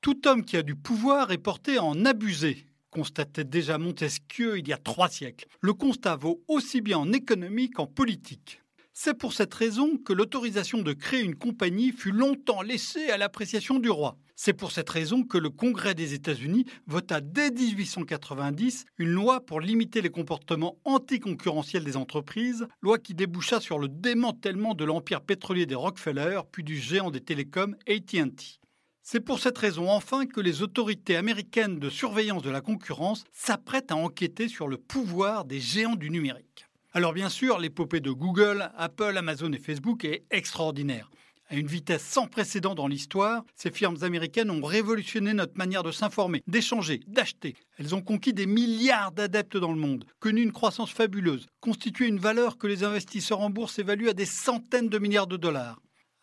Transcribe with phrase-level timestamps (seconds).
[0.00, 4.66] Tout homme qui a du pouvoir est porté à en abuser, constatait déjà Montesquieu il
[4.66, 5.46] y a trois siècles.
[5.60, 8.62] Le constat vaut aussi bien en économie qu'en politique.
[8.94, 13.78] C'est pour cette raison que l'autorisation de créer une compagnie fut longtemps laissée à l'appréciation
[13.78, 14.16] du roi.
[14.36, 19.60] C'est pour cette raison que le Congrès des États-Unis vota dès 1890 une loi pour
[19.60, 25.66] limiter les comportements anticoncurrentiels des entreprises, loi qui déboucha sur le démantèlement de l'empire pétrolier
[25.66, 28.60] des Rockefeller puis du géant des télécoms AT&T.
[29.02, 33.92] C'est pour cette raison enfin que les autorités américaines de surveillance de la concurrence s'apprêtent
[33.92, 36.66] à enquêter sur le pouvoir des géants du numérique.
[36.92, 41.10] Alors bien sûr, l'épopée de Google, Apple, Amazon et Facebook est extraordinaire.
[41.48, 45.90] À une vitesse sans précédent dans l'histoire, ces firmes américaines ont révolutionné notre manière de
[45.90, 47.56] s'informer, d'échanger, d'acheter.
[47.78, 52.20] Elles ont conquis des milliards d'adeptes dans le monde, connu une croissance fabuleuse, constitué une
[52.20, 55.80] valeur que les investisseurs en bourse évaluent à des centaines de milliards de dollars.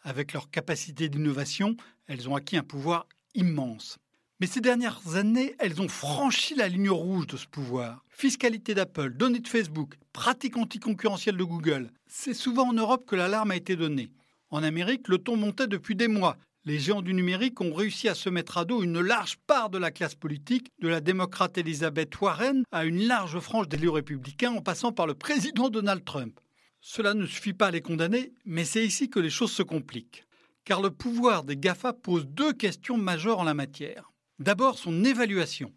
[0.07, 1.75] Avec leur capacité d'innovation,
[2.07, 3.97] elles ont acquis un pouvoir immense.
[4.39, 8.05] Mais ces dernières années, elles ont franchi la ligne rouge de ce pouvoir.
[8.07, 11.91] Fiscalité d'Apple, données de Facebook, pratiques anticoncurrentielles de Google.
[12.05, 14.09] C'est souvent en Europe que l'alarme a été donnée.
[14.49, 16.37] En Amérique, le ton montait depuis des mois.
[16.63, 19.77] Les géants du numérique ont réussi à se mettre à dos une large part de
[19.77, 24.61] la classe politique, de la démocrate Elizabeth Warren à une large frange des républicains en
[24.61, 26.39] passant par le président Donald Trump.
[26.89, 30.23] Cela ne suffit pas à les condamner, mais c'est ici que les choses se compliquent.
[30.63, 34.13] Car le pouvoir des GAFA pose deux questions majeures en la matière.
[34.39, 35.73] D'abord, son évaluation.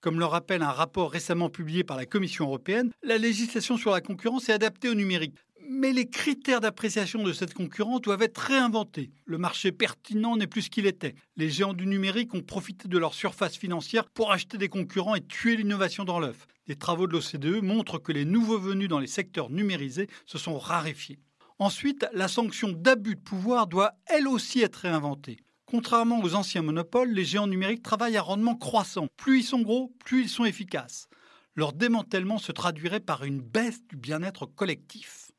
[0.00, 4.00] Comme le rappelle un rapport récemment publié par la Commission européenne, la législation sur la
[4.00, 5.38] concurrence est adaptée au numérique.
[5.72, 9.12] Mais les critères d'appréciation de cette concurrence doivent être réinventés.
[9.24, 11.14] Le marché pertinent n'est plus ce qu'il était.
[11.36, 15.24] Les géants du numérique ont profité de leur surface financière pour acheter des concurrents et
[15.24, 16.48] tuer l'innovation dans l'œuf.
[16.66, 20.58] Des travaux de l'OCDE montrent que les nouveaux venus dans les secteurs numérisés se sont
[20.58, 21.20] raréfiés.
[21.60, 25.38] Ensuite, la sanction d'abus de pouvoir doit elle aussi être réinventée.
[25.66, 29.06] Contrairement aux anciens monopoles, les géants numériques travaillent à rendement croissant.
[29.16, 31.08] Plus ils sont gros, plus ils sont efficaces.
[31.54, 35.29] Leur démantèlement se traduirait par une baisse du bien-être collectif.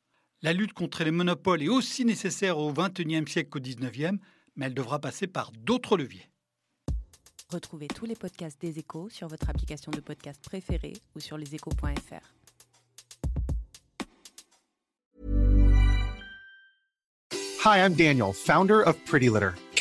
[0.44, 4.18] La lutte contre les monopoles est aussi nécessaire au XXIe siècle qu'au XIXe,
[4.56, 6.28] mais elle devra passer par d'autres leviers.
[7.48, 12.34] Retrouvez tous les podcasts des échos sur votre application de podcast préférée ou sur leséchos.fr.
[17.64, 19.50] Hi, I'm Daniel, founder of Pretty Litter.